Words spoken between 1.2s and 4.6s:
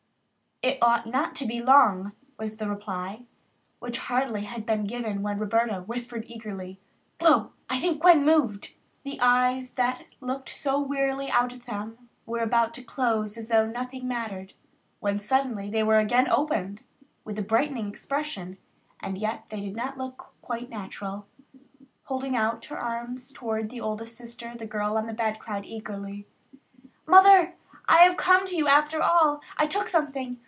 to be long," was the reply, which had hardly